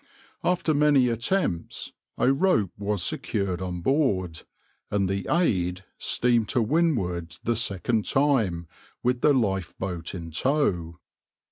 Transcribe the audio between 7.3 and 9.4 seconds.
the second time with the